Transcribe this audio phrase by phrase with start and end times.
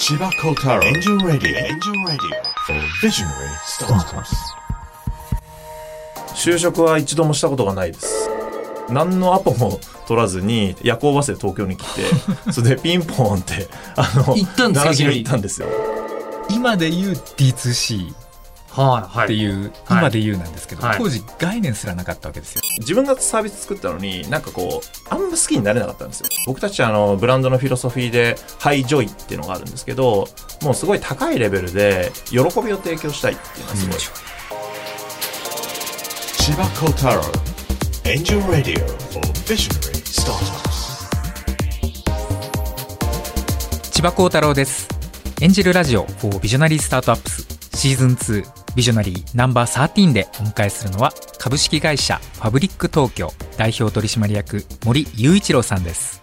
[0.00, 4.34] 千葉幸太郎エンジェルラディオエンジェルラディオ Visionary Startups.
[6.34, 8.30] 就職は一度もしたことがないです。
[8.88, 9.78] 何のアポも
[10.08, 12.02] 取らずに夜行バスで東京に来て
[12.50, 15.68] それでピンポンってあの行ったんですか鳴らしにいきなり行ったんですよ。
[16.48, 18.14] 今で言う D2C
[18.70, 19.72] はいはっていう、はい。
[19.90, 20.98] 今で言うなんですけど、はい。
[20.98, 22.59] 当時概念すらなかったわけですよ。
[22.78, 26.28] 自分がサービス作ったのになんかこうあんま好きになれなかったんですよ。
[26.46, 30.28] 僕たちあのブランドのフィロソフィーで high joy っていうのがあるんですけど
[30.62, 33.98] もうすごい高いレベルで喜びを提供したいっていうのはすごい、
[36.38, 37.22] 千葉功太郎
[38.04, 40.70] Angel Radio for Visionary Startups
[43.90, 44.88] 千葉幸太郎です。
[45.42, 47.46] エンジェルラジオ for ビジョナリースタートアップス
[47.76, 48.10] シーズン
[48.42, 56.20] 2ビジョナリーナンバー13でお迎えするのは株式会社 FABRIC TOKYO 代表取締役森雄一郎さんです。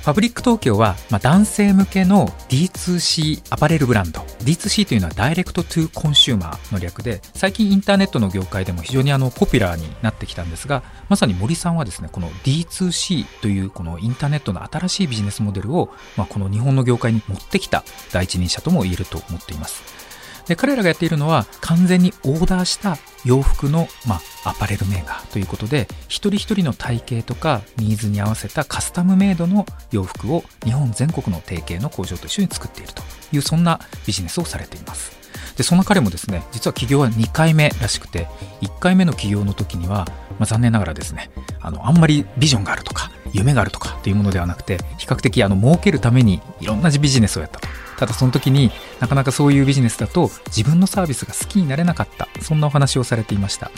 [0.00, 20.09] FABRIC TOKYO は、まあ、男性向けの D2C アパレルブランド D2C というのは direct to consumer の略で最近インターネットの業界でも非常にあのポピュラーになってきたんですがまさに森さんはですねこの D2C というこのインターネットの新しいビジネスモデルを、まあ、この日本の業界に持ってきた第一人者とも言えると思っています
[20.46, 35.20] で彼らがやっているのは完全にオーダーした洋服の、まあ、アパレルメーカーということで一人一人の体型とかニーズに合わせたカスタムメイドの洋服を日本全国の提携の工場と一緒に作っているというそんなビジネスをされています。
[35.56, 38.28] でそんな彼もですね実は起業は2回目らしくて
[38.62, 40.06] 1回目の起業の時には、
[40.38, 47.68] まあ、残念ながらですねあのあんまりビジョンがあるとか夢があるとかっていうものではなくて比較的あの儲けるためにいろんなビジネスをやったと。
[48.00, 53.70] ただその時になかなかそういうビジネスだと自分のサービスが好きになれなかったそんなお話をされていました。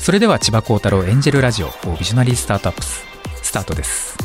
[0.00, 3.04] それでは千葉幸太郎エンジェルラジオビジョナリースタートアップス
[3.42, 4.18] スタートです。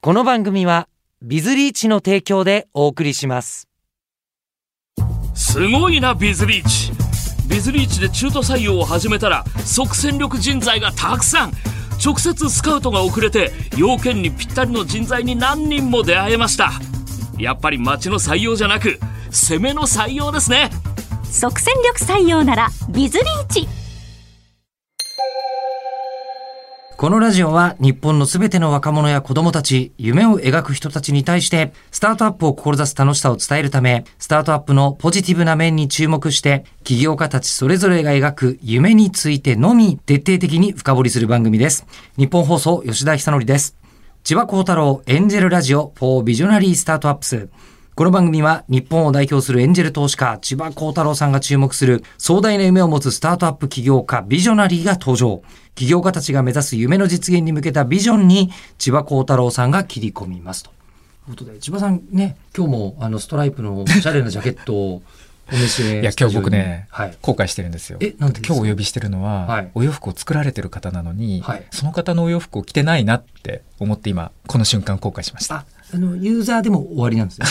[0.00, 0.88] この番組は
[1.22, 3.66] ビズリーチの提供でお送りします。
[5.34, 6.92] すごいなビズリーチ。
[7.48, 11.52] ビズリーチで中途採用を始めたら即戦力人材がたくさん
[12.02, 16.72] 直接スカウトが遅れて要件にぴったりの人材に何人も出会えました。
[17.38, 18.98] やっぱり町の採用じゃなく
[19.30, 20.70] 攻めの採用ですね。
[21.30, 23.75] 即戦力採用ならビズリーチ。
[27.06, 41.86] このラジオは日本のすべての若者や子供たち、夢を描く人たちに対して、スタートアップを志す楽しさを伝えるため、スタートアップのポジティブな面に注目して、起業家たちそれぞれが描く夢についてのみ徹底的に深掘りする番組です。
[42.16, 43.76] 日本放送吉田久典です。
[44.24, 47.48] 千葉幸太郎エンジェルラジオ for ビジョナリースタートアップス。
[47.94, 55.40] この番組は日本を代表するエンジェル投資家千葉幸太郎さんが注目する壮大な夢を持つスタートアップ起業家ビジョナリーが登場。
[55.76, 60.70] 起業家たちが目指す夢の実現に向けたビジョンに千葉幸太郎さんが切り込みますと。
[60.70, 65.02] ということで千葉さんね今日もあのストライプのおしゃれなジャケットを
[65.52, 67.16] お召しで いや今日僕ね、はい。
[67.20, 67.98] 後悔してるんですよ。
[68.00, 69.70] えなんで今日お呼びしてるのは、はい。
[69.74, 71.64] お洋服を作られてる方なのに、はい。
[71.70, 75.56] その方のお洋服を着てないなって思って今この瞬間後悔しました。
[75.56, 75.64] あ
[75.94, 77.46] あのユーザーでも終わりなんですね。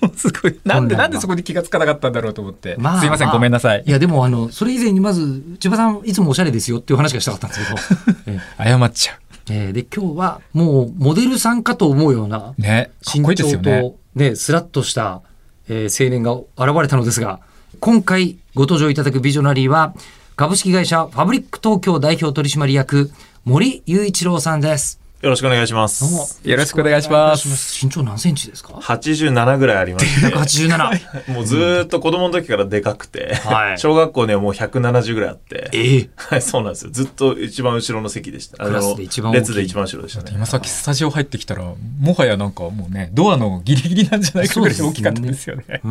[0.21, 0.59] すごい。
[0.63, 3.35] なんでなんでそこに気がつかなかったんだろうと思って、まあすいません、まあ。
[3.35, 3.83] ごめんなさい。
[3.85, 8.37] いやでもあのそれ以前にまず千葉さんいつもおしゃれですよっていう話がしたかったんですけど。
[8.37, 8.39] え
[8.69, 9.13] 謝っちゃ
[9.49, 13.81] えーで今日はもうモデルさんかと思うようなうね身長よね。
[13.81, 15.21] と、ね、スラッとした、
[15.67, 17.39] えー青年が現れたのですが
[17.79, 19.95] 今回ご登場いただくビジョナリーは
[20.35, 23.11] 株式会社ファブリック東京代表取締役
[23.43, 25.00] 森雄一郎さんです。
[25.21, 25.87] よろしくお願いしまどうも。
[26.25, 27.85] すよろしくお願いします。
[27.85, 31.29] 身長何センチですか？87ぐらいありまして187。
[31.31, 33.77] もうずーっと子供の時からでかくて、はい。
[33.77, 36.09] 小学校にはもう170ぐらいあって、ええ。
[36.15, 36.91] はい、そうなんですよ。
[36.91, 38.63] ずっと一番後ろの席でした。
[38.63, 39.39] あクラのスで一番大きい。
[39.41, 40.31] 列で一番後ろでしたね。
[40.33, 41.65] 今さっきスタジオ入ってきたら
[41.99, 45.81] もはやなんかもうねドアのギリギリなんじゃないかぐらい大きかったですよね。
[45.85, 45.89] う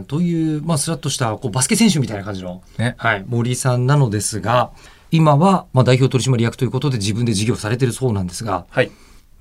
[0.00, 0.04] ん。
[0.06, 2.94] という、まあ、スラッとしたこうバスケ選手みたいな感じの、ね。
[2.98, 4.70] はい、森さんなのですが
[5.10, 8.90] 今は、まあ、代表取締役ということで自分で事業されてるそうなんですがはい。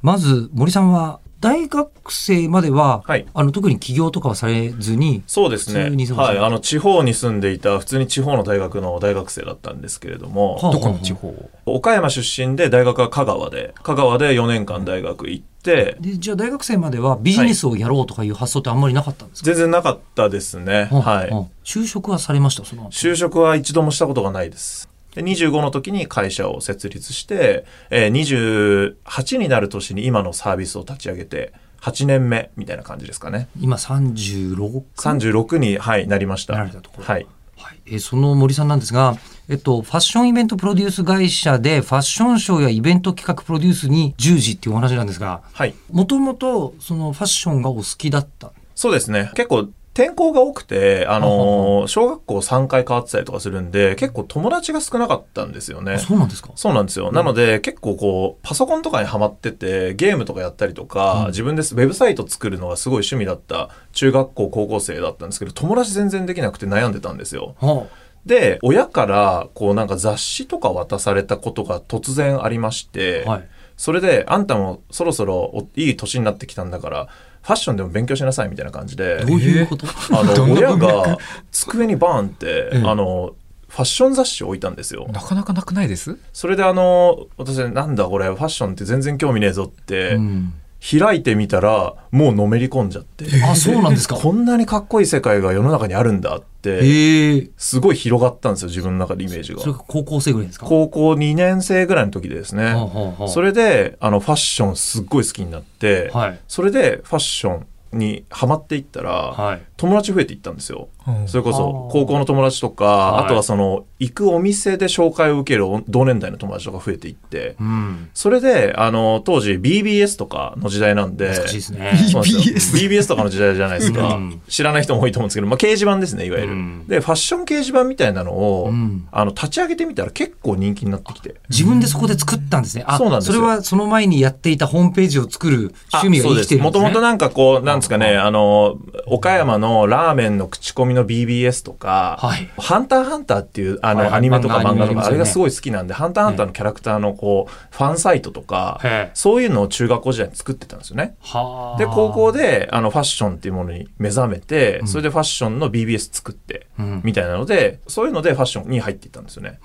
[0.02, 6.40] まず森さんは大学生までは、はいあの特に起業とかはされずにそうですねはい。
[6.40, 11.50] あの、地方に住んでいた、普通に地方の大学の大学生だったんですけれども、はあどこの地方？
[11.66, 20.88] 岡山出身で大学は香川で、香川で4年間大学行って、でじゃあ大学生まではビジネスをやろうとかいう発想ってあんまりなかったんですか、全然なかったですね。
[20.92, 21.30] はあはい。
[21.30, 22.66] はあ就職はされました？
[22.66, 24.90] その後就職は一度もしたことがないです。
[25.16, 33.48] で25の時に会社を設立して、えー28になる年に今のサービスを立ち上げて、8年目みたいな感じですかね。
[33.60, 36.54] 今36 36に、はい、なりました。
[36.54, 37.28] なられたところはい。
[37.58, 39.18] はいえーその森さんなんですが、
[39.48, 45.76] えっと、ファッションイベントプロデュース会社でファッションショーやイベント企画プロデュースに従事っていうお話なんですが、はい。
[45.92, 48.52] もともとそのファッションがお好きだった。
[48.74, 49.32] そうですね。
[49.36, 56.00] 結構、転校が多くて、あははのー小学校3回変わってたりとかするんで、結構友達が少なかったんですよねあ。
[56.00, 56.52] そうなんですか？
[56.56, 57.14] そうなんですよ。
[57.14, 67.56] なので、結構こう、パソコンとかにハマってて、ゲームとかやったりとか、うん自分ですウェブサイト作るのがすごい趣味だった中学校、高校生だったんですけど、友達全然できなくて悩んでたんですよ。
[67.62, 67.88] は
[68.26, 73.48] で、親から、こうなんか雑誌とか渡されたことが突然ありまして、あはい。
[73.78, 77.08] それで、あんたもそろそろおいい年になってきたんだから、
[77.46, 81.18] ファッションでも勉強しなさいみたいな感じで、どういうこと、あの、 親が
[81.52, 82.84] 机にバーンって、ええ。
[82.84, 83.36] あの、
[83.70, 85.08] ファッション雑誌を置いたんですよ。
[85.12, 86.18] なかなかなくないです？
[86.34, 90.54] それであの、私、なんだこれ、ファッションって全然興味ねえぞって、うん
[91.00, 94.16] 開いてみたら、もうのめり込んじゃって、あ、そうなんですか。
[94.16, 97.50] こんなにかっこいい世界が世の中にあるんだって。
[97.58, 99.74] すごい広がったんですよ、自分の中でイメージがそれ。
[99.74, 100.66] が高校生ぐらいですか？
[100.68, 102.66] 高校2年生ぐらいの時でですね。
[102.66, 106.40] はあはあはあそれで、あの、ファッションすっごい好きになって、はい。
[106.48, 107.68] それでファッション
[107.98, 109.62] にハマっていったら、はい。
[109.78, 110.90] 友達増えていったんですよ。
[111.08, 118.10] うんそれこそはあ高校の友達とか、はいあとはその行くお店で紹介を受ける同年代の友達とか増えていって、うん。
[118.14, 124.16] それで、あの、当時 BBS とかの時代なんで、BBS とかの時代じゃないですか。
[124.16, 126.54] うん知らない人も多いと思うんですけど、まあ、掲示板ですね、いわゆる。
[126.54, 131.36] うんで、ファッション掲示板みたいなのを、うんあの、立ち上げてみたら結構人気になってきて。
[131.50, 132.84] 自分でそこで作ったんですね。
[132.86, 136.62] あ、そうなんですよれはその前にやっていたホームページを作る趣味が生きてるんですね。
[136.64, 142.50] もともとなんかこう、なんですかね、あの、岡山のラーメンの口コミの BBS とか、はい。
[142.58, 148.82] ハンターハンターっていうあの、アニメとか漫画とか、あれがすごい好きなんで、ハンターハンターのキャラクターのこう、ファンサイトとか
[149.14, 151.16] そういうのを中学校時代に作ってたんですよね。
[151.22, 151.78] はあ。
[151.78, 157.02] で、高校で、あの、ファッションっていうものに目覚めて、それでファッションの BBS 作って、うん。
[157.04, 159.60] みたいなので、そういうのでファッションに入っていったんですよね。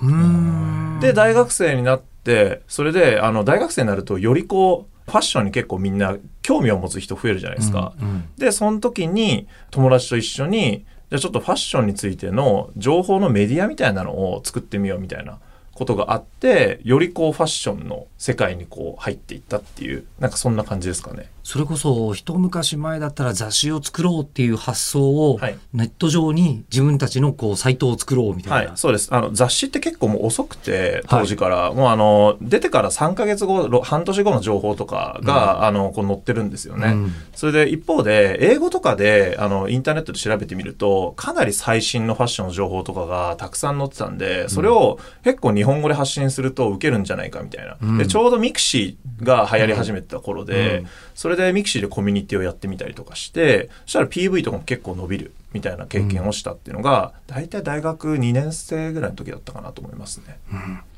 [1.00, 7.94] で、大学生になって、それで、あの、大学生になると、よりこう、ファッションに結構みんな興味を持つ人増えるじゃないですか。
[8.00, 8.08] うん。
[8.08, 8.28] うん。
[8.38, 15.40] で、その時に友達と一緒に、じゃあちょっとファッションについての情報のメディアみたいなのを作ってみようみたいな
[15.72, 21.30] ことがあって、よりこうファッションの世界にこう入っていったっていう、なんかそんな感じですかね。
[21.50, 25.58] それこそ一昔前だったら雑誌を作ろうっていう発想をはい。
[25.72, 28.56] ネット上に自分たちのこうサイトを作ろうみたな。
[28.56, 29.12] はいい、そうです。
[29.12, 36.88] あの、雑誌って結構もう遅くて、当時から、もうあの、出てから3ヶ月後、ろ半年後の情報とかが、あの、こう載ってるんですよね。
[36.88, 37.12] うん。
[37.34, 47.76] それで一方で、英語とかで、あの、インターネットで調べてみると、かなり最新のファッションの情報とかがたくさん載ってたんで、それを結構日本語で発信すると受けるんじゃないかみたいな。
[47.82, 47.98] うん。
[47.98, 50.86] で、ちょうど mixi が流行り始めてた頃で、うん。
[51.16, 60.38] それで mixi でコミュニティをやってみたりとかして、そしたら PV とかも結構伸びるみたいな経験をしたっていうのが、大体大学2年生ぐらいの時だったかなと思いますね。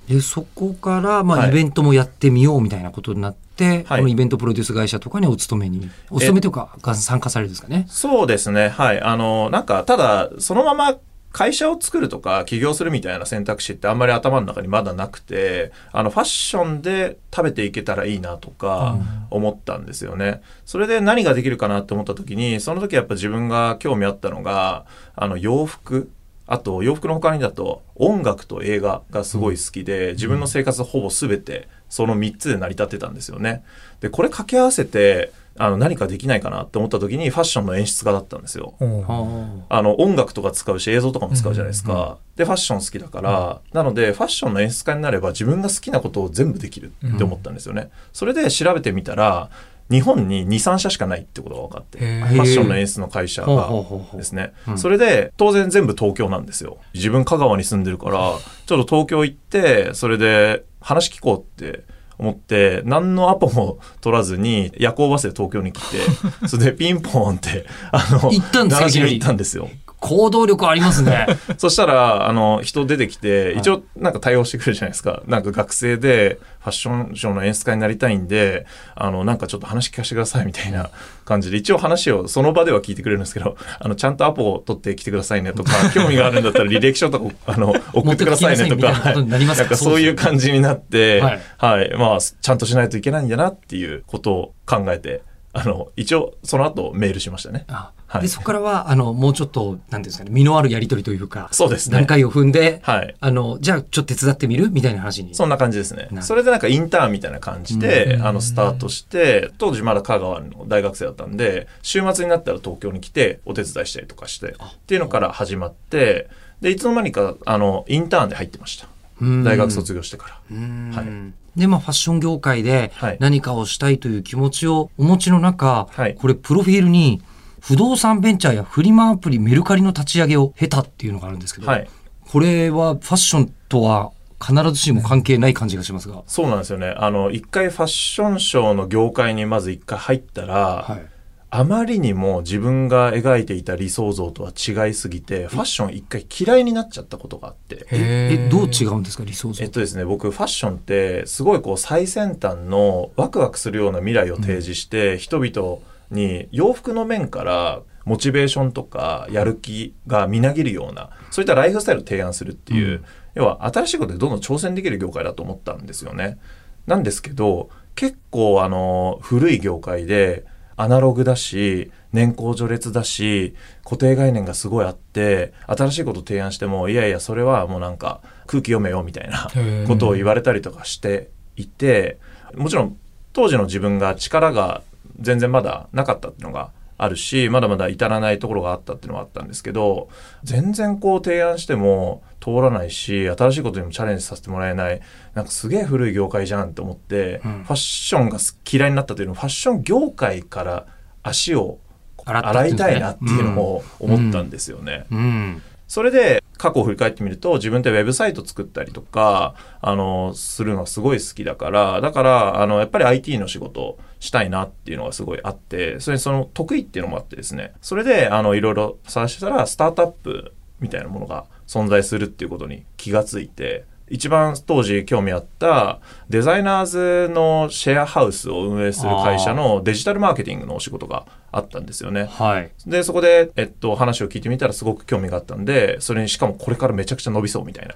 [0.08, 7.86] でそこからまあはいイベントもやってみようみたいなことになって、はいこのイベントプロデュース会社とかにお勤めにお勤めというかが参加されるんですかね？
[7.88, 8.68] そうですね。
[8.68, 9.00] はい。
[9.00, 10.98] あの、なんか、ただ、そのまま
[11.32, 18.98] 会社を作るとか起業するみたいな選択肢ってあんまり頭の中にまだなくて、あの、ファッションで食べていけたらいいなとか
[19.30, 20.42] 思ったんですよね。
[20.66, 24.84] それで何ができるかなって思った時に、その時やっぱ自分が興味あったのが、
[25.16, 26.10] あの、洋服。
[26.44, 33.64] あと洋服の他にだと音楽と映画がすごい好きで、自分の生活ほぼ全てその3つで成り立ってたんですよね。
[34.00, 35.32] で、これ掛け合わせて
[35.64, 38.74] あの何かできないかなって思った時にファッションの演出家だったんですよ。
[38.80, 42.18] はあの音楽とか使うし映像とかも使うじゃないですか。
[42.34, 47.90] で、ファッション好きだから、なのでファッションの演出家になれば自分が好きなことを全部できるって思ったんですよね。
[48.12, 49.50] それで調べてみたら、
[49.88, 53.70] 日本に2、3社しかないってことが分かって、ファッションの演出の会社が
[54.14, 54.78] ですねうん。
[54.78, 56.78] それで、当然全部東京なんですよ。
[56.92, 58.32] 自分香川に住んでるから、
[58.66, 61.84] ちょっと東京行って、それで話聞こうって
[62.18, 65.98] 思って、何のアポも取らずに夜行バスで東京に来て、
[66.48, 69.68] それでピンポーンって、あの、行ったんですか鳴らしにいきなり行ったんですよ。
[70.02, 71.28] 行動力ありますね。
[71.56, 75.22] そしたら、あの、人出てきて、一応なんか対応してくれるじゃないですか。
[75.28, 78.66] なんか学生でファッションショーの演出家になりたいんで、
[78.96, 80.90] あの、なんかちょっと話聞かせてくださいみたいな
[81.24, 97.66] 感じで、一応話をその場では聞いてくれるんですけど、あの、ちゃんとアポを取ってきてくださいねとか、 興味があるんだったら履歴書とか、あの、送ってくださいねとか、なんかそういう感じになって、ははいい、まあ、ちゃんとしないといけないんだなっていうことを考えて、あの、一応その後メールしましたね。
[97.68, 98.22] あはい。
[98.22, 101.96] でそこからはあのもうちょっとなんていうんですかね身のあるやり取りというかそうですね。
[101.96, 103.14] 段階を踏んで、はい。
[103.18, 104.70] あのじゃあちょっと手伝ってみる？
[104.70, 105.34] みたいな話に。
[105.34, 106.08] そんな感じですね。
[106.20, 108.26] それでなんかインターンみたいな感じで、うん。
[108.26, 114.54] あの、スタートして、当時まだ香川の大学生だったんで、週末になったら東京に来てお手伝いしたりとかして、っ
[114.86, 116.28] ていうのから始まって、
[116.60, 118.88] でいつの間にかあのインターンで入ってました。
[119.20, 119.44] うん。
[119.44, 120.40] 大学卒業してから。
[120.50, 120.90] うん。
[120.94, 121.60] はい。
[121.60, 123.16] で、まあ、ファッション業界ではい。
[123.20, 126.14] 何かをしたいという気持ちをお持ちの中、はい。
[126.14, 127.22] これ、プロフィールに、
[127.62, 131.88] 不動産ベンチャーやフリマアプリメルカリの立ち上げを経たっていうのがあるんですけど、はい。
[132.28, 134.10] これはファッションとは
[134.44, 136.24] 必ずしも関係ない感じがしますが。
[136.26, 136.92] そうなんですよね。
[136.96, 141.06] あの一回ファッションショーの業界にまず一回入ったら、はい。
[141.54, 147.86] あまりにも自分が描いていた理想像とは違いすぎてファッション一回嫌いになっちゃったことがあって。
[147.90, 149.62] え、どう違うんですか、理想像？
[149.62, 155.78] えっとですね、僕ファッションってすごいこう最先端のワクワクするような未来を提示して、人々
[156.12, 163.04] に洋服の面からモチベーションとかやる気がみなぎるようなそういったライフスタイルを提案するっていう、
[163.34, 166.38] 要は新しいことでどんどん挑戦できる業界だと思ったんですよね。
[166.86, 170.44] なんですけど結構あの古い業界で
[170.76, 173.54] アナログだし年功序列だし
[173.84, 179.48] 固定概念がすごいあって新しいことを提案してもいやいやそれはもうなんか空気読めよみたいな
[179.86, 182.18] ことを言われたりとかしていて
[182.56, 182.96] もちろん
[183.32, 184.82] 当時の自分が力が
[185.22, 190.08] 全然まだなかったっていうのがあるしまだまだ至らないところがあったっていうのがあったんですけど
[190.44, 195.00] 全然こう提案しても通らないし新しいことにもチャレンジさせてもらえない
[195.34, 198.38] なんかすげえ古い業界じゃんって思って、ファッションが
[198.70, 200.86] 嫌いになったというのはファッション業界から
[201.22, 201.78] 足を
[202.24, 205.06] 洗いたいなっていうのを思ったんですよね。
[205.10, 205.62] うん。
[205.92, 217.74] それで過去を振り返ってみると自分でウェブサイト作ったりとかあのするのすごい好きだからだからあのやっぱり IT の仕事したいなっていうのがすごいあってそれにその得意っていうのもあってですね。
[217.82, 232.26] それであのいろいろ探してたらスタートアップみたいなものが存在するっていうことに気がついて一番当時興味あったデザイナーズのシェアハウスを運営する会社のデジタルマーケティングのお仕事があったんですよね。
[232.30, 232.70] はい。
[232.86, 237.94] で、そこで、えっと、話を聞いてみたらすごく興味があったんで、それにしかもこれからめちゃくちゃ伸びそうみたいな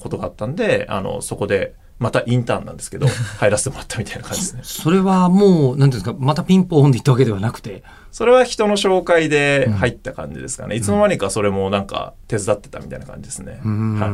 [0.00, 3.08] ことがあったんで、あの、そこで、またインターンなんですけど、
[3.40, 4.60] 入らせてもらったみたいな感じですね。
[4.62, 10.76] それはもう、なんていうんですか、またピンポンで言ったわけではなくて、それは人の紹介で入った感じですかね。
[10.76, 13.60] いつの間にかそれもなんか手伝ってたみたいな感じですね。
[13.64, 14.06] うんは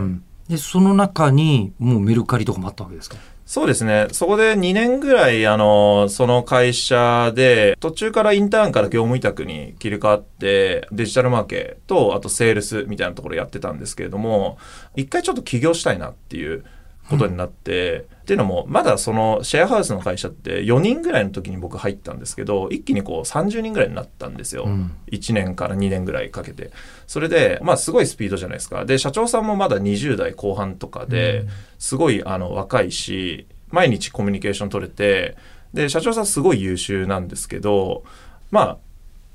[0.49, 0.53] い。
[0.53, 3.17] で、その中に、もうメルカリとかもあったわけですか？
[3.47, 4.09] そうですね。
[4.13, 14.57] そこで2年ぐらい、あの、その会社で、途中からインターンから業務委託に切り替わって、デジタルマーケット、あとセールスみたいなところやってたんですけれども、
[14.97, 16.65] 一回ちょっと起業したいなっていう
[17.09, 24.65] ことになって、っていうのも、まだそのシェアハウスの会社って4人ぐらいの時に僕入ったんですけど、一気にこう30人ぐらいになったんですよ。
[24.65, 26.71] うん1年から2年ぐらいかけて。
[27.07, 28.85] それで、まあすごいスピードじゃないですか。
[28.85, 31.47] で、社長さんもまだ20代後半とかで、
[31.79, 35.37] すごいあの若いし、毎日コミュニケーション取れて、
[35.75, 38.05] で、社長さんすごい優秀なんですけど、
[38.51, 38.79] まあ、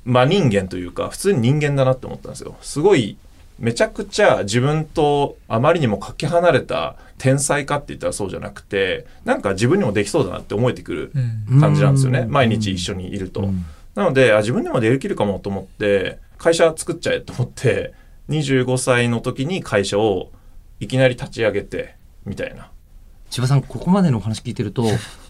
[0.05, 2.55] 真人間というか、普通に人間だなって思ったんですよ。
[2.61, 3.17] すごい、
[3.59, 11.11] めちゃくちゃ自分とあまりにもかけ離れた天才かって言ったらそうじゃなくて、なんか自分にもできそうだなって思えてくる
[11.59, 12.19] 感じなんですよね。
[12.19, 13.41] うん毎日一緒にいると。
[13.41, 17.93] うんなので、あ自分でもできるかもと思って、会社作っちゃえと思って、
[18.29, 20.31] 25歳の時に会社を
[20.79, 22.71] いきなり立ち上げて、みたいな。
[23.29, 24.85] 千葉さん、ここまでのお話聞いてると、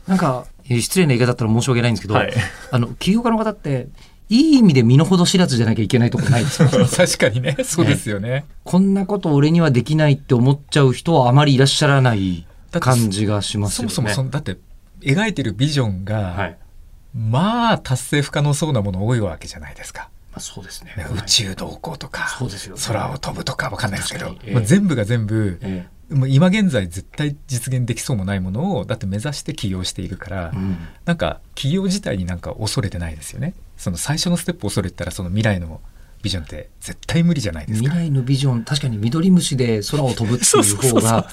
[0.08, 2.34] なんか、えー失礼な言い方だったら申し訳ないんですけど、はい。
[2.72, 3.88] あの、起業家の方って、
[4.30, 6.70] いい意味で身の程知らずじゃなきゃいけないとこないですよ。
[6.96, 8.46] 確かにね、そうですよね。
[8.64, 13.94] こんなこと俺にはできないって思っちゃう人はあまりいらっしゃらない感じがしますよね。
[13.94, 14.58] そもそもその、だって、
[15.02, 16.58] 描いてるビジョンが、はい。
[17.16, 20.10] まあ、達成不可能そうなもの多いわけじゃないですか。
[20.32, 20.94] まあ、そうですね。
[20.96, 35.80] ね宇宙同行とか、そうですよね空を飛ぶとかわかんないですけど、ええまあ、全部が全部、えもう今現在絶対実現できそうもないものをだって目指して起業しているから、えうんなんか起業自体になんか恐れてないですよねその最初のステップ恐れてたらその未来の
[36.22, 37.90] ビジョンって絶対無理じゃないですか。
[37.90, 41.30] 未来のビジョン、確かに緑虫で空を飛ぶっていう方が、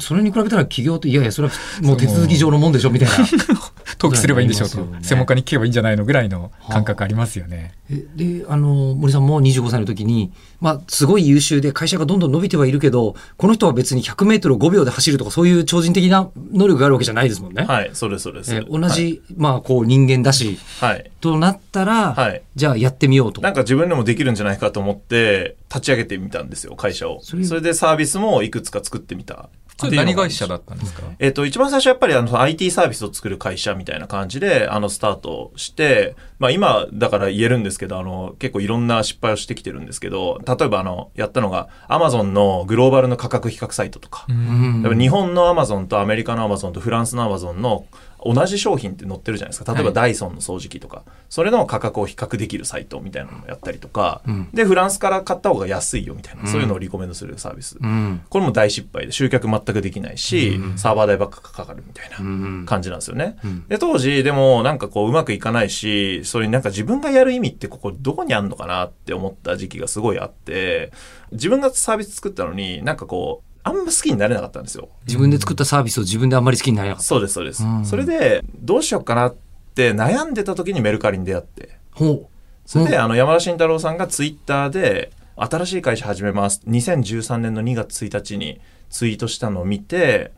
[0.00, 3.14] それに比べたら起業って、いやいや、それはもう手続き上のもんでしょ、みたいな。
[3.98, 7.72] 登記すればいいんでしょうと、ね専門家に聞けばいいんじゃないのぐらいの感覚ありますよね。
[7.90, 17.64] えで、あの、森さんも25歳の時に、まあ、すごい優秀で会社がどんどん伸びてはいるけど、この人は別に100メートルを5秒で走るとか、そういう超人的な能力があるわけじゃないですもんね。
[17.64, 18.54] はい、そうです、そうです。
[18.54, 20.90] え同じ、まあ、こう、人間だし、はい。
[20.90, 21.10] はい。
[21.20, 23.42] となったら、はいじゃあやってみようと。
[23.42, 27.20] なんか自分でもできるんじゃないかと思って、立ち上げてみたんですよ、会社を。
[27.22, 29.50] それそれでサービスもいくつか作ってみた。
[29.78, 31.02] それ何会社だったんですか？
[31.18, 47.84] えっ、と、一番最初やっぱりあの IT サービスを作る会社みたいな感じで、あの、スタートして、まあ今だから言えるんですけど、あの、結構いろんな失敗をしてきてるんですけど、例えばあの、やったのが、アマゾンのグローバルの価格比較サイトとか、日本のアマゾンとアメリカのアマゾンとフランスのアマゾンの
[48.24, 49.72] 同じ商品って載ってるじゃないですか。
[49.74, 49.94] 例えばはい。
[49.94, 54.48] ダイソンの掃除機とか、それの価格を比較できるサイトみたいなのをやったりとか、うん。
[54.52, 58.22] でフランスから買った方が安いよみたいな、うんそういうのをリコメンドするサービス、うん。
[58.28, 62.66] これも大失敗で集客全くできないし、サーバー代ばっかかかるみたいなうん。
[62.66, 63.36] 感じなんですよね。
[63.44, 70.92] うんで、当時、でも、なんかこう、うまくいかないし、それになんか自分がやる意味ってここどこにあんのかなって思った時期がすごいあって、
[71.32, 74.88] 自分がサービス作ったのに、なんかこう、あんま好きになれなかったんですよ。
[75.06, 77.06] 自分で作ったサービスを自分であんまり好きになれなかった。
[77.08, 77.64] そうです、そうです。
[77.64, 79.34] うんそれで、どうしようかなっ
[79.74, 82.26] て悩んでた時にメルカリに出会って、ほう。
[82.64, 86.62] それで、うんあの、山田慎太郎さんがツイッターで、新しい会社始めます。
[86.66, 88.58] 2013年の2月1日に
[88.90, 90.32] ツイートしたのを見て、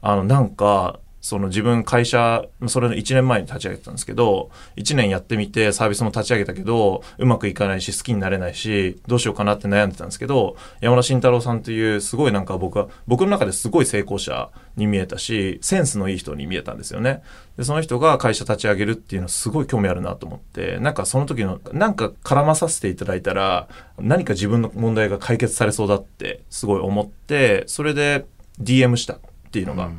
[0.00, 17.22] あの、なんか、その自分会社、それの1年前に立ち上げてたんですけど、1年やってみてサービスも立ち上げたけど、うまくいかないし好きになれないし、どうしようかなって悩んでたんですけど、山田慎太郎さんというすごいなんか僕は、僕の中ですごい成功者に見えたし、センスのいい人に見えたんですよね。
[17.56, 28.26] で、その人が会社立ち上げるっていうのすごい興味あるなと思って、なんかその時の、なんか絡まさせていただいたら、何か自分の問題が解決されそうだってすごい思って、それで
[28.60, 29.18] DM したっ
[29.52, 29.90] ていうのが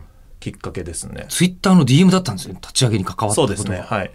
[0.44, 1.26] きっかけですね。
[1.30, 2.56] ツイッターの DM だったんですよ。
[2.56, 3.78] 立ち上げに関わったことそうですね。
[3.80, 4.12] はい。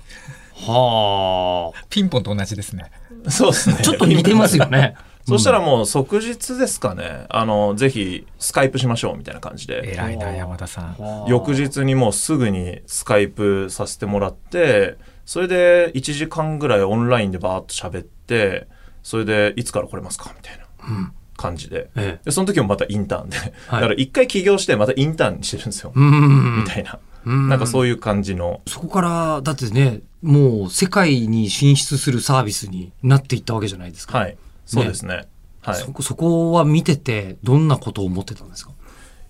[0.60, 2.90] はピンポンと同じですね。
[3.30, 3.76] そうですね。
[3.78, 3.80] あ。
[3.82, 4.94] ちょっと似てますよね。
[5.26, 7.24] そしたらもう即日ですかね。
[7.30, 9.94] あの、ぜひスカイプしましょうみたいな感じで。
[9.94, 10.96] 偉いな、山田さん。
[11.28, 18.68] 翌日にもうすぐにスカイプさせてもらって、それで1時間ぐらいオンラインでバーッと喋って、
[19.02, 21.88] それでいつから来れますかみたいな感じで。
[21.96, 22.24] ええ。
[22.26, 23.38] で、その時もまたインターンで。
[23.38, 25.92] だから一回起業してまたインターンにしてるんですよ。
[25.94, 26.70] うんみ。
[26.70, 26.98] たいな。
[27.24, 28.60] うんなんかそういう感じの。
[28.66, 34.18] そこから、だってね、もう世界に進出するサービスになっていったわけじゃないですか。
[34.18, 34.36] はい。
[34.66, 35.28] そうですね。
[35.62, 35.74] はい。
[35.76, 38.72] そこそこは見てて、どんなことを思ってたんですか？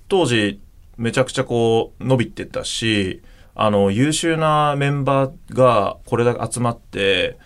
[0.08, 0.60] 当時
[0.96, 3.22] めちゃくちゃこう伸びてたし
[3.54, 7.38] あの優秀なメンバーがこれだけ集まって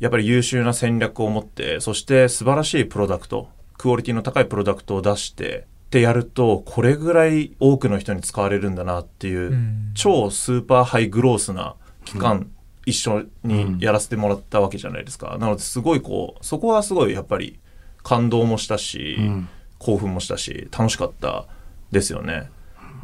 [0.00, 9.92] やっぱり優秀な戦略を持ってそして素晴らしいプロダクトクオリティの高いプロダクトを出してってやるとこれぐらい多くの人に使われるんだなっていう、ん。
[9.94, 12.50] 超スーパーハイグロースな期間、
[12.84, 17.58] 一緒にやらせてもらったわけじゃないですか、なのですごいこうそこはすごいやっぱり
[18.02, 19.48] 感動もしたし、ん。
[19.78, 21.46] 興奮もしたし楽しかった
[21.92, 22.50] ですよね。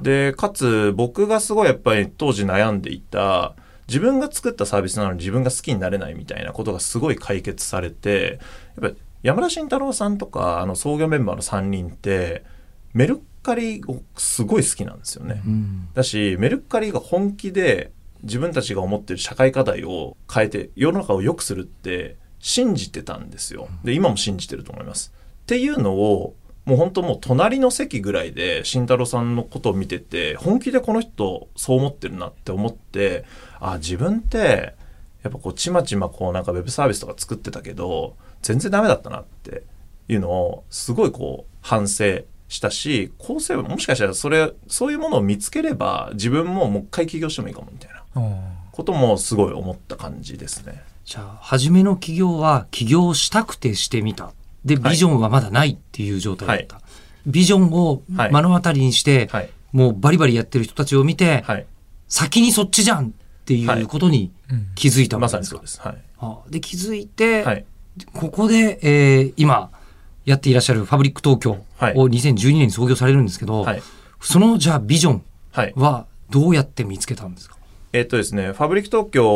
[0.01, 3.55] でかつ僕がすごいやっぱり当時悩んでいた
[3.88, 8.40] 自分が作ったサービスなのに自分が好きになれないみたいなことがすごい解決されて
[8.81, 12.45] やっぱ山田慎太郎さんとかあの創業メンバーの3人って
[12.93, 15.43] メルカリをすごい好きなんですよね。
[15.45, 15.89] うん。
[15.95, 23.69] だしメルカリが本気で自分たちが思ってる社会課題を変えて世の中を良くするって信じてたんですよ。
[23.85, 25.13] で今も信じてると思います。
[25.43, 33.25] っていうのをもう本当もう隣の席ぐらいで慎太郎さんのことを見てて本気でこの人そう思ってるなって思って
[33.59, 34.75] あ自分って
[35.25, 39.62] やっぱこうちまちまこうなんかウェブサービスとか作ってたけど全然ダメだったなって
[40.09, 48.02] いうのをすごいこう反省したしこうすればもしかしたらそれそういうものを見つければ自分ももう一回起業してもいいかもみたいな
[48.72, 50.83] こともすごい思った感じですね。
[51.05, 54.33] じゃあ、初めの起業は起業したくてしてみた。
[54.64, 56.81] で、ビジョンはまだないっていう状態だった。
[57.26, 61.66] ビジョンを目の当たりにして、はいもうバリバリやってる人たちを見て、はい
[62.07, 63.11] 先にそっちじゃんっ
[63.46, 64.31] ていうことに
[64.74, 65.57] 気づいたわまけですか？
[65.57, 65.81] さにそうです。
[65.81, 66.02] はい。
[66.18, 67.64] あで、気づいて、はい。
[68.14, 69.70] ここで、えー今
[70.24, 73.83] やっていらっしゃるファブリック東京はいを2012年に創業されるんですけど、はい。
[74.20, 75.72] そのじゃあビジョンはい。
[75.76, 77.57] はどうやって見つけたんですか？
[77.92, 79.26] えっとですね、ファブリック東京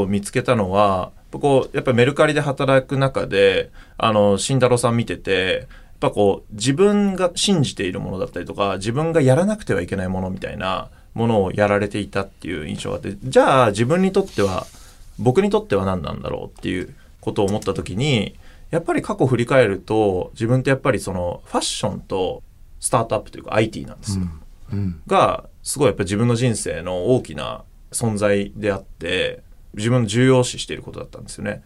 [0.00, 5.68] を見つけたのは、こう、やっぱりメルカリで働く中で、あの、慎太郎さん見てて、やっ
[6.00, 14.66] ぱこう、自分が信じているものだったりとか、自分がやらなくてはいけないものみたいなものをやられていたっていう印象があって、じゃあ自分にとっては、
[15.18, 18.38] 僕にとっては何なんだろうっていうことを思った時に、
[18.70, 22.42] やっぱり過去振り返ると、自分ってやっぱりその、ファッションと
[22.82, 24.24] スタートアップというか IT なんですよ。
[24.72, 25.00] うん。
[25.06, 29.42] がすごいやっぱ自分の人生の大きな存在であって
[29.74, 31.62] 自分の重要視していることだったんですよね。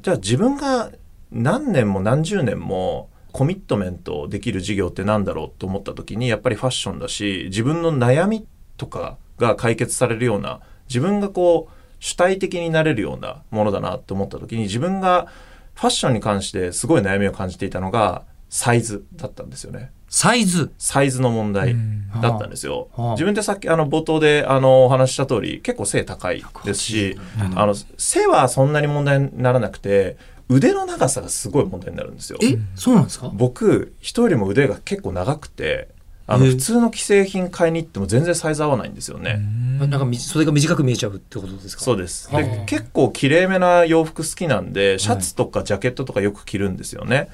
[0.00, 0.92] じゃあ自分が
[1.30, 15.28] 何年も何十年もコミットメントできる事業ってなんだろうと思った時にやっぱりファッションだし自分の悩みとかが解決されるような自分がこう主体的になれるようなものだなと思った時に自分が
[15.74, 19.92] ファッションに関してすごい悩みを感じていたのがサイズだったんですよね。
[20.08, 20.72] サイズ？
[20.78, 22.88] サイズの問題うんだったんですよ。
[22.92, 27.16] はあ自分でさっきあの冒頭であのお話しした通り結構背高いですし、
[27.54, 30.16] あの背はそんなに問題にならなくて
[30.48, 32.38] 腕の長さがすごい問題になるんですよ。
[32.42, 33.30] え、そうなんですか？
[33.32, 35.88] 僕人よりも腕が結構長くて
[36.26, 39.40] あの普通の既製品買いに行っても全然サイズ合わないんですよね。
[39.80, 41.82] なんかみ袖が短く見えちゃうってことですか？
[41.82, 42.30] そうです。
[42.32, 47.28] はあで、結構綺麗めな洋服好きなんで、シャツとかジャケットとかよく着るんですよね。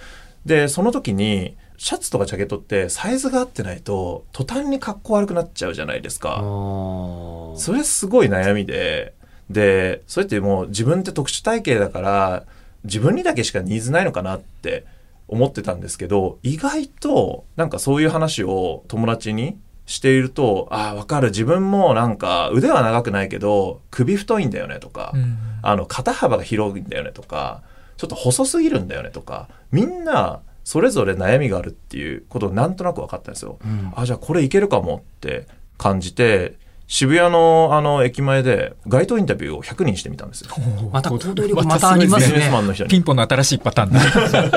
[0.46, 6.40] で、その時に、シャツとかジャケットってサイズが合ってないと、途端に格好悪くなっちゃうじゃないですあか。
[6.42, 9.12] ーそれすごい悩みで、
[9.50, 12.44] で、それってもう自分って特殊体型だから、
[12.84, 14.84] 自分にだけしかニーズないのかなって
[15.28, 21.30] 思ってたんですけど、意外となんかそういう話を友達にしていると、ああ、わかる。
[21.30, 27.62] 自分もなんか腕は長くないけど、首太いんだよねとか、うんあの、肩幅が広いんだよねとか、
[27.96, 33.58] ちょっと細すぎるんだよねとか、みんなそれぞれ悩みがあるっていうことをなんとなく分かったんですよ。
[33.64, 35.46] うんあ、じゃあこれいけるかもって
[35.78, 36.58] 感じて、
[36.90, 40.48] 渋谷のあの駅前で街頭インタビューを100人してみたんですよ。
[40.90, 43.92] また行動力またありますねマンの人にピンポンの新しいパターン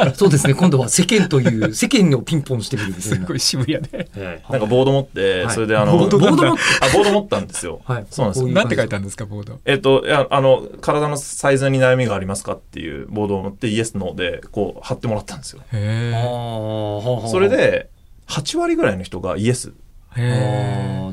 [0.05, 0.15] だ。
[0.15, 4.09] そうですね今度は世間という世間をピンポンしてみるすごい渋谷で。
[4.15, 7.81] ええなんかボード持って、はいそれであの、ボードボード持ってあ、ボード持ったんですよ。
[7.83, 9.59] はいそうなんですよなんて書いてあるんですか、ボード？
[9.65, 15.61] えっと、いや、あの、体のサイズに悩みがありますかっていうボードを持って、イエス、ノーで、こう、貼ってもらったんですよ。
[15.73, 17.89] へあーーそれで、
[18.29, 19.73] 8割ぐらいの人がイエス。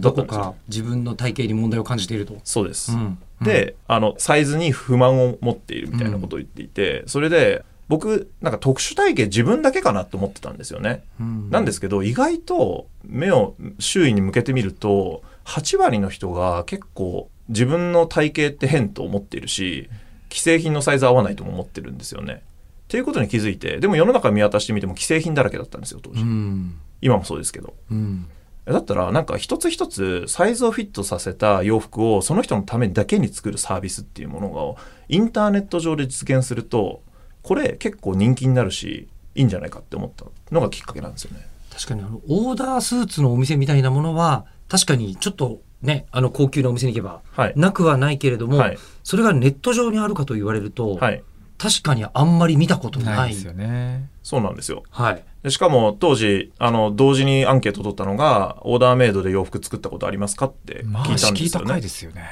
[0.01, 2.37] どこか自分の体型に問題を感じていると。
[2.45, 2.93] そうです。
[2.93, 11.05] うんで、あの、サイズに不満を持っているみたいなことを言っていて、それで、僕、なんか特殊体型自分だけかなと思ってたんですよね。
[11.21, 19.89] うんなんですけど、意外と目を周囲に向けてみると、8割の人が結構自分の体型って変と思っているし、
[20.31, 22.43] 既製品のサイズ合わないとも思ってるんですよね。
[22.85, 26.21] っていうことに気づいて、でも世の中見渡してみても既製品だらけだったんですよ、当時。
[26.21, 27.75] うん今もそうですけど。
[27.91, 28.27] うん
[28.73, 37.03] だったらなんか一つ一つサイズをフィットさせた洋服をその人のためにだけに作るサービスっていうものがインターネット上で実現すると
[37.43, 41.47] これ結構人気になるしいいんじゃないかって思ったのがきっかけなんですよね。
[41.73, 47.53] 確かにあのオーダースーツのお店みたいなものは確かにちょっとねあの高級なお店に行けばはい。
[47.57, 48.79] なくはないけれども、はい。
[49.05, 51.23] それがネット上にあるかと言われると、はい。
[51.59, 53.17] 確かにあんまり見たことな。
[53.17, 54.09] ないいですよね。
[54.23, 54.85] そうなんですよ。
[54.91, 55.25] はい。
[55.43, 61.67] でしかも当時、あの、同時にアンケート取ったのが、オーダーメイドで洋服作ったことありますかってまあ、聞いたんで敷居すよね。
[61.67, 62.23] 高いですよね。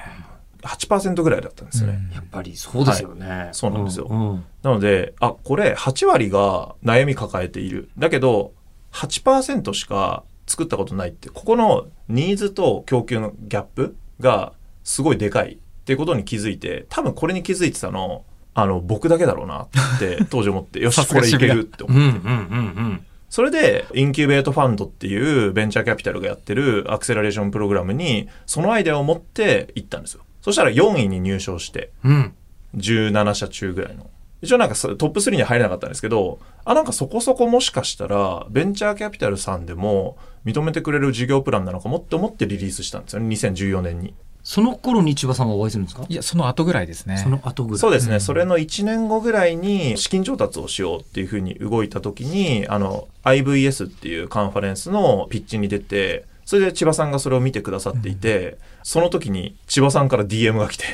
[0.62, 2.08] 8%ぐらいだったんですよね。
[2.10, 3.50] うんやっぱりそうですよね。
[3.52, 7.90] そうなんですようんうんなので、あ、これ8割が悩み抱えている。
[7.98, 8.52] だけど、
[8.92, 18.24] 8%しか作ったことないって、ここのニーズと供給のギャップがすごいでかいっていうことに気づいて、多分これに気づいてたの、
[18.58, 22.18] あの、僕だけだろうなって 当時思って、よし、これいけるって思って。
[22.18, 22.62] うんうんうんう
[22.94, 23.06] ん。
[23.28, 30.22] それで、インキュベートファンドっていうベンチャーキャピタルがやってるアクセラレーションプログラムに、そのアイデアを持って行ったんですよ。
[30.40, 32.32] そしたら4位に入賞して、うん。
[32.76, 34.08] 17社中ぐらいの。
[34.40, 40.16] 一応なんかそトップ3には入れなかったんですけど、あ、なんかそこそこもしかしたら、ベンチャーキャピタルさんでも
[40.46, 44.14] 認めてくれる事業プランなのかもって思ってリリースしたんですよね、2014年に。
[44.48, 46.06] その頃に千葉さんはお会いするんですか？
[46.08, 47.16] いや、その後ぐらいですね。
[47.16, 47.78] その後ぐらい。
[47.80, 60.84] そうですね、うんそれの1年後ぐらいに資金調達をしようっていうふうに動いた時に、あの、IVS っていうカンファレンスのピッチに出て、それで千葉さんがそれを見てくださっていて、その時に千葉さんから DM が来て、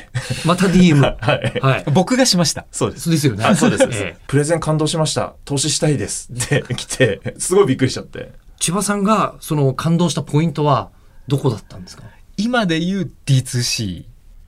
[0.45, 0.95] また DM。
[1.21, 1.59] はい。
[1.59, 1.83] はい。
[1.93, 2.65] 僕がしました。
[2.71, 3.13] そうですそう。
[3.13, 3.45] ですよね。
[3.45, 5.35] あそうですそうです、ええプレゼン感動しました。
[5.45, 6.31] 投資したいです。
[6.33, 8.31] って来て、すごいびっくりしちゃって。
[8.59, 10.89] 千葉さんがその感動したポイントは
[11.27, 12.03] どこだったんですか？
[12.37, 14.05] 今で言う D2C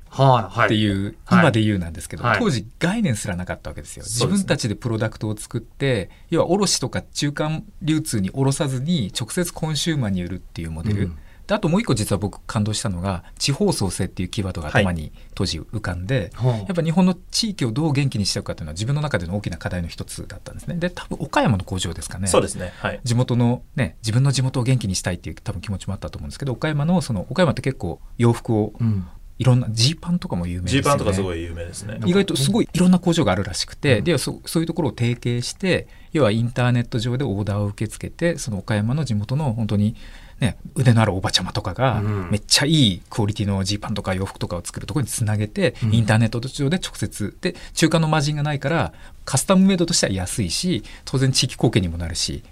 [0.10, 0.65] はいはい。
[0.67, 4.04] っていう、はい今で言うなんですけど、はい当時概念すらなかったわけですよ。
[4.04, 11.04] 自分たちでプロダクトを作って、要は卸とか中間流通に卸さずに直接コンシューマーに売るっていうモデル。
[11.04, 11.15] うんで
[11.53, 20.75] あともう一個実は僕感動したのが地方創生っていうキーワードが頭に当時浮かんで、はあやっぱ日本の地域をどう元気にしていくかっていうのは自分の中での大きな課題の一つだったんですね。
[20.75, 22.27] で多分岡山の工場ですかね。
[22.27, 22.73] そうですね。
[22.77, 22.99] はい。
[23.03, 29.08] 地元のね自分の地元を元気にしたいっていう多分気持ちもあったと思うんですけど岡山のその岡山って結構洋服をうん。
[29.38, 31.99] いろんなジーパンとかも有名ですよねジーパンとかすごい有名ですね。
[32.05, 39.97] 意外とすごいいろんな工場があるらしくて、うんでそそういうところを提携して要はインターネット上でオーダーを受け付けてその岡山の地元の本当に、
[40.39, 42.30] ね、腕のあるおばちゃまとかが、うん。
[42.30, 45.95] めっちゃいいクオリティのジーパンとか洋服とかを作るところにつなげて、うん。
[45.95, 47.36] インターネット上で直接。
[47.41, 48.93] で中間のマージンがないから
[49.24, 52.43] カスタムメイドとしては安いし当然地域貢献にもなるし。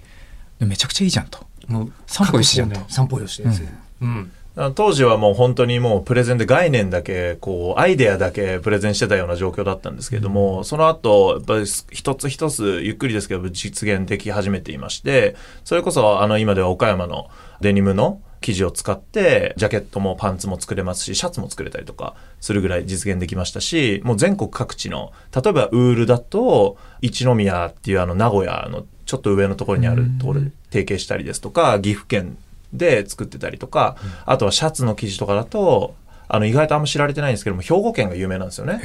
[0.60, 1.46] でめちゃくちゃいいじゃんと。
[1.67, 2.80] もう散歩よしじゃんと。
[2.88, 3.69] 散歩よしですよ。
[4.02, 4.32] うん。
[4.56, 17.30] あの当時はもう本当にもうプレゼンで概念だけ、こう、アイデアだけプレゼンしてたような状況だったんですけれども、その後、やっぱり一つ一つゆっくりですけど実現でき始めていまして、それこそあの今では岡山の
[17.63, 32.38] デニムの生地を使って、ジャケットもパンツも作れますし、シャツも作れたりとかするぐらい実現できましたし、もう全国各地の、例えばウールだと、一宮っていうあの名古屋のちょっと上のところにあるところで提携したりですとか、岐阜県
[32.73, 33.95] で作ってたりとか、
[34.26, 35.95] あとはシャツの生地とかだと、
[36.27, 38.81] あの意外とあんま知られてないんですけども兵庫県が有名なんですよね。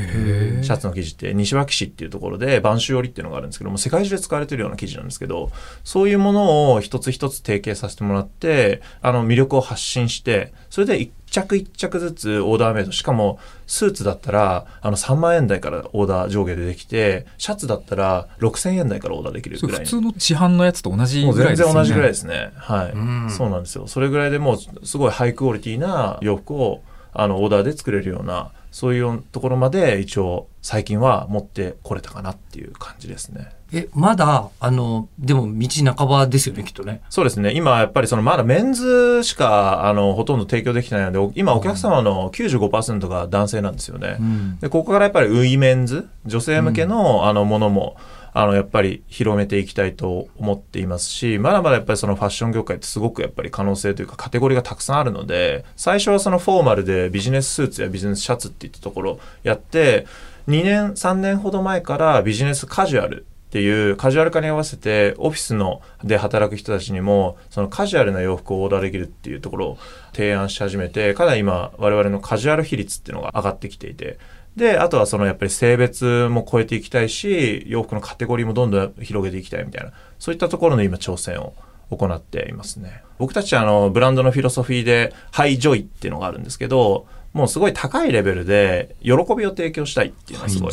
[0.62, 1.34] シャツの生地って。
[1.34, 5.50] 西脇市っていうところで播州織っていうのがあるんですけども世界中で使われてるような生地なんですけど
[5.84, 12.92] そういうものを一つ一つ提携させてもらってあの魅力を発信してそれで一着一着ずつオーダーメイド。
[12.92, 21.74] しかもスーツだったらあの3万円台からオーダー上下でできてシャツだったら6000円台からオーダーできるぐらい普通の市販のやつと同じぐらいですよね。
[21.74, 22.52] 全然同じぐらいですね。
[22.56, 23.30] はい、ん。
[23.30, 23.86] そうなんですよ。
[23.86, 33.50] それぐらいでもうすごいハイクオリティな洋服をあのオーダーで作れるようなそういうところまで一応最近は持ってこれたかなっていう感じですね。
[33.70, 37.02] え、まだ、あの、でも道半ばですよね、きっとね。
[37.10, 37.52] そうですね。
[37.54, 44.16] 今はやっぱりそのまだメンズしかあのほとんど提供できてないので、お今お客様の95%が男性なんですよね。
[44.20, 47.96] んでここからやっぱりウィメンズ、女性向けの、あのものも
[48.40, 60.06] あのやっぱり広めていきたいと思っていますし、まだまだやっぱりそのファッション業界ってすごくやっぱり可能性というかカテゴリーがたくさんあるので、最初はそのフォーマルでビジネススーツやビジネスシャツっていったところやって、
[60.46, 69.78] 2年、3年ほど前からビジネスカジュアルっていうカジュアル化に合わせてオフィスので働く人たちにもそのカジュアルな洋服をオーダーできるっていうところを
[70.12, 74.18] 提案し始めてかなり今我々のカジュアル比率っていうのが上がってきていて
[74.58, 81.54] であとはそのやっぱり性別も超えていきたいし洋服のカテゴリーもどんどん広げていきたいみたいなそういったところの今挑戦を
[81.90, 90.72] 行っていますね僕たちあのブランドのフィロソフィーでハイジョイっていうのがあるんですけどもうすごい高いレベルで喜びを提供したいっていうのがすごい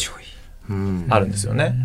[0.69, 1.07] うん。
[1.09, 1.75] あるんですよね。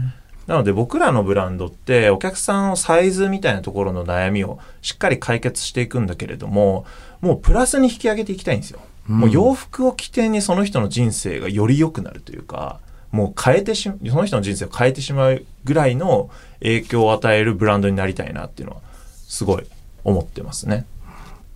[0.47, 6.87] なので僕らのブランドってお客さんのサイズみたいなところの悩みをしっかり解決していくんだけれども
[7.21, 8.81] もうプラスに引き上げていきたいんですよ。
[9.11, 12.79] もう洋服を起点にその人の人生がより良くなるというか
[13.11, 18.83] もう変えてしその人の人生を変えてしまうぐらいの影響を与えるブランドになりたいなっていうのは
[19.27, 19.67] すごい
[20.05, 20.87] 思ってますね。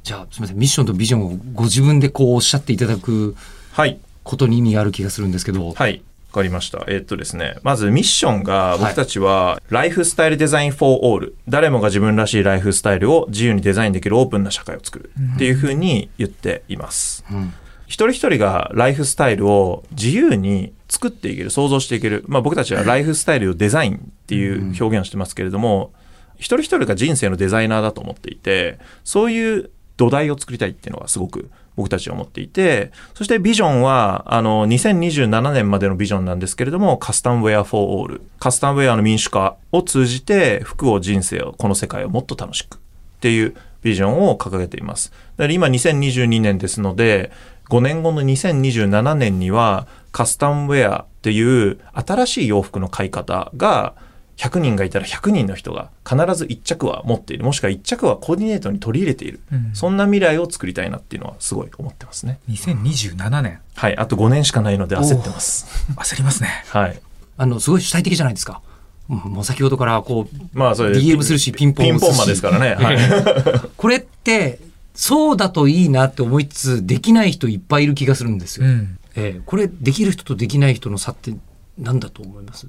[0.02, 0.58] じゃあ、すみません。
[0.58, 3.34] ミッションとビジョンをご自分でこうおっしゃっていただく
[3.72, 5.72] はいことに意味がある気がするんですけど。
[5.72, 6.02] はい。
[6.34, 6.82] わかりました。
[6.88, 7.54] えーっとですね。
[7.62, 11.32] まずミッションが僕たちは、ライフスタイルデザイン for all。
[11.48, 15.12] 誰もが自分らしいライフスタイルを自由にデザインできるオープンな社会を作る。
[15.36, 17.24] っていうふうに言っています。
[17.30, 17.52] うん
[17.86, 22.24] 一人一人がライフスタイルを自由に作っていける、想像していける。
[22.26, 25.92] まあ僕たちはライフスタイルをデザインっていう表現をしてますけれども、
[26.36, 38.20] 一人一人が人生のデザイナーだと思っていて、そういう土台を作りたいっていうのがすごく僕たちは思っていて、そしてビジョンは、あの、2027年までのビジョンなんですけれども、カスタムウェア for all。
[38.38, 42.78] カスタムウェアの民主化を通じて、服を人生を、この世界をもっと楽しくっ
[43.20, 45.10] ていうビジョンを掲げています。
[45.36, 47.32] だから今2022年ですので、
[47.70, 53.94] 5年後の2027年にはカスタムウェアっていう新しい洋服の買い方が
[54.36, 57.44] 100人がいたら100人の人が必ず1着は持っている。
[57.44, 59.70] もしくは1着はコーディネートに取り入れている、うん。
[59.74, 62.40] そんな未来を作りたいなっていうのはすごい思ってますね。
[62.50, 63.60] 2027年。
[63.74, 63.96] はい。
[63.96, 65.66] あと5年しかないので焦ってます。
[65.96, 66.64] 焦りますね。
[66.68, 67.00] はい。
[67.36, 68.60] あの、すごい主体的じゃないですか。
[69.08, 71.32] うんもう先ほどからこう、まあそれ DM す。
[71.32, 72.74] るしピンポンピンもするしポンマですからね。
[72.74, 73.60] はい。
[73.76, 74.60] これって、
[74.94, 78.66] そうだといいなって思いつつ、できない人いっぱいいる気がするんですよ。
[78.66, 78.98] うん。
[79.16, 81.34] ええこれ、できる人とできない人の差って
[81.78, 82.66] 何だと思います？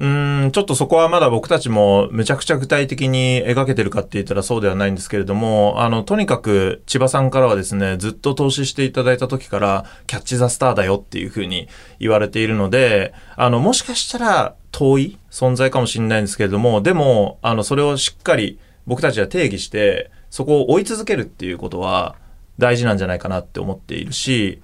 [0.00, 22.14] うん、ちょっとそこはまだ僕たちもめちゃくちゃ具体的に描けてるかって言ったらそうではないんですけれども、あの、とにかく千葉さんからはですね、ずっと投資していただいた時から、キャッチザスターだよっていうふうに言われているので、あの、もしかしたら遠い存在かもしれないんですけれども、でも、あの、それをしっかり僕たちは定義して、そこを追い続けるっていうことは
[22.58, 24.62] 大事なんじゃないかなって思っているし、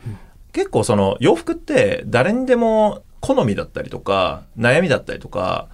[0.52, 5.68] 結構その洋服って誰にでも好みだったりとか悩みだったりとか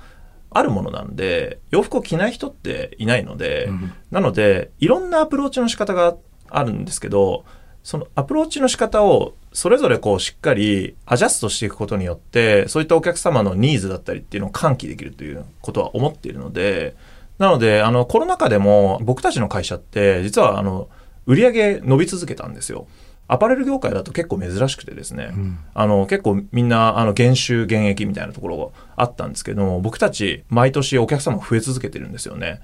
[0.50, 3.70] あるものなんで洋服を着ない人っていないので、
[4.10, 6.16] なのでいろんなアプローチの仕方が
[6.48, 7.44] あるんですけど
[7.82, 16.96] そのアプローチの仕方をそれぞれこうしっかりアジャストしていくことによってそういったお客様のニーズだったりっていうのを喚起できるということは思っているので
[17.38, 20.88] なのであのコロナ禍でも僕たちの会社って実はあの
[21.26, 22.86] 売り上げ伸び続けたんですよ。
[23.28, 25.32] アパレル業界だと結構珍しくてですね、
[25.74, 32.60] あの結構みんなあの減収減益みたいなところがあったんですけども僕たち毎年お客様増え続けてるんですよね。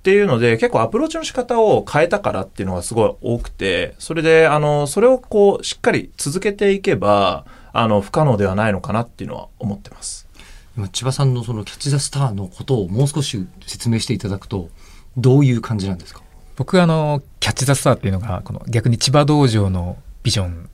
[0.00, 10.28] っていうので結構アプローチの仕方を変えたからっていうのがすごい多くてそれであのそれをこうしっかり続けていけばあの不可能ではないのかなっていうのは思ってます。
[10.76, 14.68] 今千葉さんのそのキャッチ・ザ・スターのことをもう少し説明していただくと、
[15.16, 16.20] どういう感じなんですか？
[16.56, 20.68] 僕あのキャッチ・ザ・スターっていうのがこの逆に千葉道場のビジョン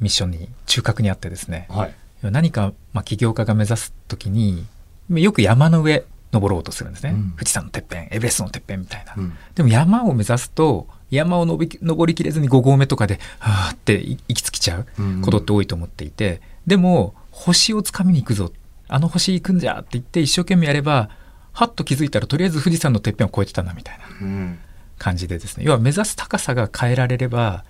[0.00, 1.66] ミッションに中核にあってですね。
[1.70, 1.94] はい。
[2.22, 4.66] 何か、まあ、起業家が目指す時に
[5.10, 7.30] よく山の上登ろうとするんですね、うん。
[7.32, 9.32] 富士山のてっぺんエベレストのてっぺんみたいな、うん。
[9.54, 14.86] でも山を目指すと山を登り登りきれずに5合目とかではあってい行き着きちゃう
[15.22, 18.52] ことって多いと思っていて、でも星をつかみに行くぞ。
[18.88, 21.10] あの星行くんじゃって言って一生懸命やれば
[21.52, 24.04] はっと気づいたらとりあえず富士山のてっぺんを越えてたなみたいな。
[24.20, 24.58] うん
[24.98, 27.64] 感じでですね要は目指す高さが変えられれば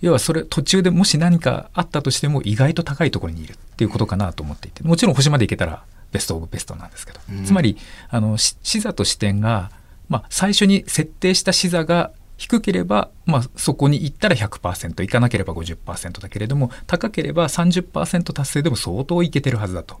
[0.00, 7.44] 要はそれ途中でもし何かあったとしても意外と高いところにいるっていうことかなと思っていてもちろん星まで行けたらベストオブベストなんですけど、うん。
[7.44, 7.76] つまり
[8.08, 9.70] あのし視座と視点が、
[10.08, 19.94] まあ、最初に設定した視座が低ければ、まあ、そこに行ったら100%行かなければ50%だけれども高ければ30%達成でも相当いけてるはずだと。
[19.96, 20.00] だ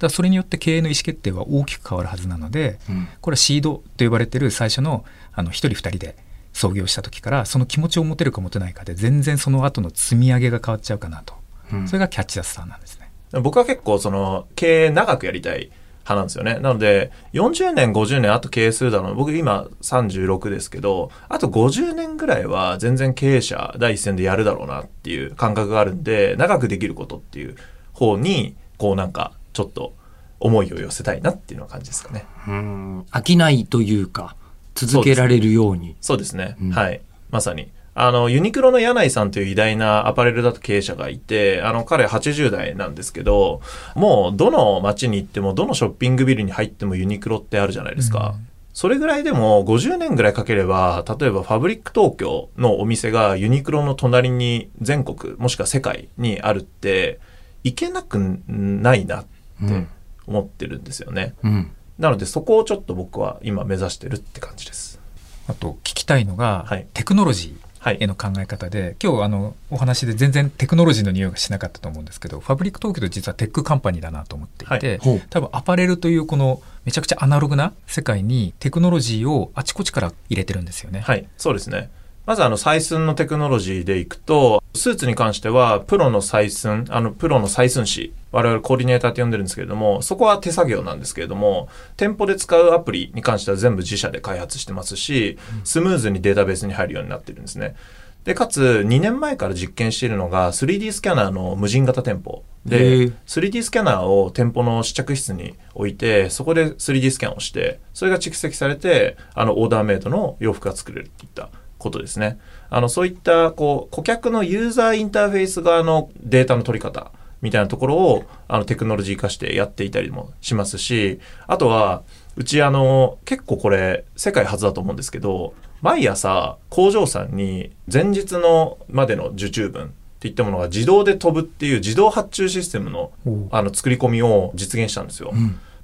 [0.00, 6.16] らそれによって経営の意思決定は大きく変わるはずなので、うんこれはシードと呼ばれてる最初のあの1人2人で
[6.52, 11.34] 創業した時からその気持ちを持てるか持てないかで全然その後の積み上げが変わっちゃうかなと、
[11.72, 13.10] うんそれがキャッチ・ザ・スターなんですね。
[13.40, 15.70] 僕は結構その経営長くやりたい
[16.06, 16.60] 派なんですよね。
[16.60, 27.56] なので40年50年あと経営するだろう僕今36ですけどあと50年ぐらいは全然経営者第一線でやるだろうなっていう感覚があるんで長くできることっていう
[27.92, 29.94] 方にこうなんかちょっと
[30.38, 32.24] 思いを寄せたいなっていうような感じですかね。
[32.46, 34.36] うん飽きないというか
[34.74, 36.56] 続けられるようにそうですね。
[36.60, 37.00] うんはい。
[37.30, 37.68] まさに。
[37.98, 43.62] あの、ユニクロの柳井さんという偉大なアパレルだと経営者がいて、あの、彼80代なんですけど、
[43.94, 48.34] もうどの街に行っても、どのショッピングビルに入ってもユニクロってあるじゃないですか。
[48.74, 57.18] それぐらいでも50年ぐらいかければ、例えばファブリック東京のお店がユニクロの隣に全国、もしくは世界にあるって、
[57.64, 59.86] 行けなくないなって
[60.26, 61.34] 思ってるんですよね。
[61.42, 65.00] うんなのでそこをちょっと僕は今目指してるって感じです。
[65.48, 81.00] あと聞きたいのが、はいテクノロジはいーへの考え方で今日あのお話で全然テクノロジーの匂いがしなかったと思うんですけど FABRIC TOKYO と実はテックカンパニーだなと思っていて、ほう多分アパレルというこのめちゃくちゃアナログな世界にテクノロジーをあちこちから入れてるんですよね。
[81.00, 81.90] はい、そうですね。
[82.26, 97.76] まずあの採寸のテクノロジーでいくと、スーツに関してはプロの採寸、あのプロの採寸士、我々コーディネーターって呼んでるんですけれども、そこは手作業なんですけれども、店舗で使うアプリに関しては全部自社で開発してますし、スムーズにデータベースに入るようになってるんですね。
[98.24, 112.38] で、かつ2年前から実験しているのが 3D スキャナーの無人型店舗へでー、3D スキャナーを店舗の試着室に置いて、そこで 3D スキャンをして、それが蓄積されて、あの、オーダーメイドの洋服が作れるっていったことですね。
[112.68, 122.02] あの、そういった、こう、顧客のユーザーインターフェース側のデータの取り方みたいなところを、あの、テクノロジー化してやっていたりもしますし、あとは、
[122.36, 133.12] うちあの、結構これ、世界初だと思うんですけど、毎朝、工場さんに前日のまでの受注分っていったものが自動で飛ぶっていう自動発注システムの
[133.50, 135.32] あの作り込みを実現したんですよ。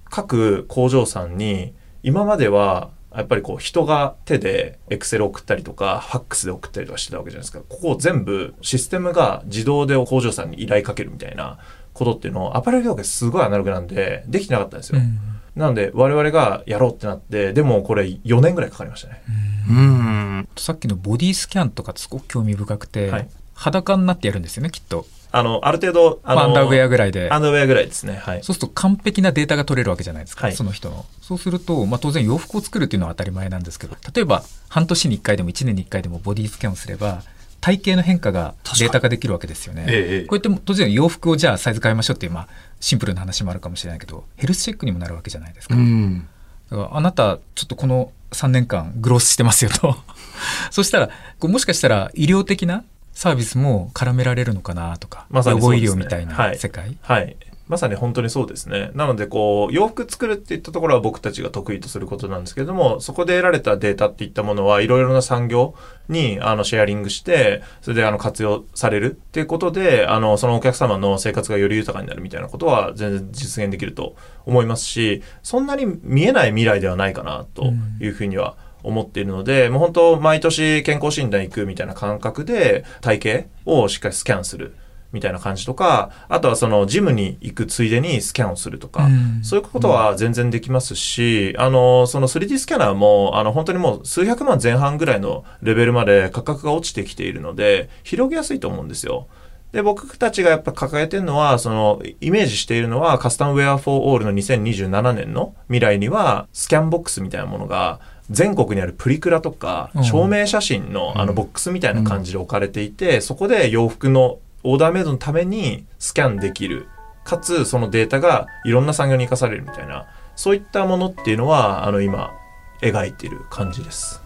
[0.09, 7.61] 各工場さんに今まではやっぱりこう人が手でエクセル送ったりとかファックスで送ったりとかしてたわけじゃないですか。
[7.61, 11.59] ここを全部システムが自動で工場さんに依頼かけるみたいな
[11.92, 15.18] ことっていうのをアパレル業界すごいアナログなんでできてなかったんですよ、うん。
[15.55, 19.22] なので我々がやろうってなってでもこれ4年ぐらいかかりましたね、
[19.68, 20.48] うん。
[20.57, 23.29] さっきのボディスキャンとかすごく興味深くて、はい。
[23.55, 27.31] 裸になってやるんですよねきっとあのある程度あのアンダーウェアぐらいで。
[27.31, 28.16] アンダーウェアぐらいですね。
[28.16, 28.42] はい。
[28.42, 30.57] そうすると完璧なデータが取れるわけじゃないですか、はい。
[30.57, 31.07] その人の。
[31.23, 37.23] そうすると、まあ、当然洋服を作るっていうのは当たり前なんですけど、例えば半年に1回でも1年に1回でもボディスキャンをすれば、
[37.62, 39.87] 体型の変化がデータ化できるわけですよね。
[39.88, 42.49] ええこうやって当然洋服をじゃあサイズ変えましょうっていう、まあ、
[42.81, 45.77] シンプルな話もあるかもしれないけど、ヘルスチェックにもなるわけじゃないですか。
[45.77, 46.29] うん。
[46.71, 49.97] だからあなたちょっとこの3年間グロースしてますよと。
[50.73, 57.37] そしたらもしかしたら医療的なサービスも絡められるのかなとか、まさに医療みたいはない世界、はい。
[57.68, 58.90] まさに本当にそうですね。
[58.94, 65.75] なので、こう、洋服作るっていったところは僕たちが得意とすることなんですけれども、そこで得られたデータっていったものはいろいろな産業
[66.09, 84.75] に、あの、シェアリングして、それで、あの、活用されるっていうことで、あの、そのお客様の生活がより豊かになるみたいなことは全然実現できると思いますし、そんなに見えない未来ではないかな、というふうには、思っているので、もう本当毎年健康診断行くみたいな感覚で体型をしっかりスキャンする
[85.12, 99.29] みたいな感じとか、あとはそのジムに行くついでにスキャンをするとか、うんそういうことは全然できますし、あの、その 3D スキャナーも、あの、本当にもう数百万前半ぐらいのレベルまで価格が落ちてきているので、広げやすいと思うんですよ。
[99.73, 108.00] で、僕たちがやっぱ抱えてるのは、その、イメージしているのは、カスタムウェアフォーオールの2027年の未来には、スキャンボックスみたいなものが、
[108.33, 116.88] 全国にあるプリクラとかう、ん証明写真のあのボックスみたいな感じで置かれていて、そこで洋服のオーダーメイドのためにスキャンできる。
[117.24, 122.33] かつ、そのデータがいろんな産業に生かされるみたいな、そういったものっていうのは、あの、今、
[122.80, 124.20] 描いている感じです。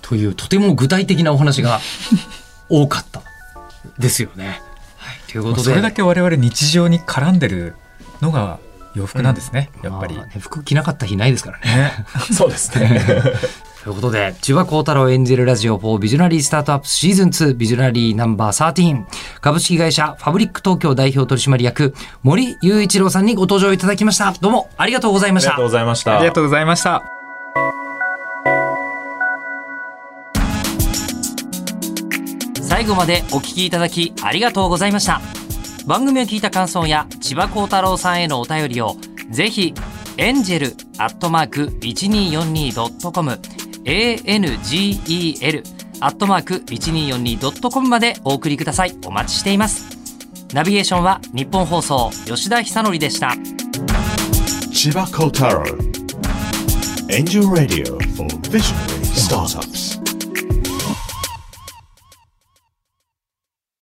[0.00, 1.80] というとても具体的なお話が
[2.68, 3.22] 多かった
[3.98, 4.60] ですよね。
[4.96, 7.76] はい、ということでそれだけ我々日常に絡んでる
[8.20, 8.58] のが
[8.94, 10.16] 洋服なんですね、やっぱり。
[10.16, 11.64] まあね服着なかった日ないですからね。
[11.76, 13.00] ね そうですね。
[13.84, 19.04] ということで、千葉幸太郎演じるラジオ4ビジョナリースタートアップシーズン2ビジョナリーナンバー13
[19.40, 24.34] 株式会社ファブリック東京代表取締役森雄一郎さんにご登場いただきました。
[24.40, 25.64] どうもありがとうございましたありがとう。
[25.64, 26.16] ございました。
[26.18, 27.20] ありがとうございました。
[32.80, 35.39] 最後までお聞きいただきありがとうございました
[35.90, 38.94] 番組を聞いた感想や千葉幸太郎さんへのお便りを
[39.32, 39.74] ぜひ
[40.18, 43.30] エンジェルアットマーク 1242.com
[43.84, 45.64] angel
[46.00, 49.98] アットマーク 1242.com までお送りくださいお待ちしています
[50.54, 53.34] ナビゲーションは日本放送吉田久典でした
[54.70, 55.64] Chiba Kotaro.
[57.10, 59.99] Angel Radio for Visionary Startups.